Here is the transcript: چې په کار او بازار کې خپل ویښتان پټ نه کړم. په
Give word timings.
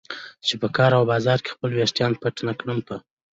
چې 0.47 0.53
په 0.61 0.67
کار 0.77 0.91
او 0.97 1.03
بازار 1.11 1.39
کې 1.43 1.53
خپل 1.55 1.69
ویښتان 1.73 2.11
پټ 2.21 2.35
نه 2.47 2.53
کړم. 2.59 2.79
په 2.87 2.95